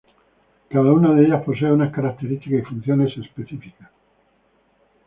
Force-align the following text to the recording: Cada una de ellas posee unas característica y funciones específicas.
Cada 0.69 0.91
una 0.93 1.13
de 1.13 1.25
ellas 1.27 1.43
posee 1.43 1.71
unas 1.71 1.93
característica 1.93 2.55
y 2.57 2.63
funciones 2.63 3.15
específicas. 3.19 3.91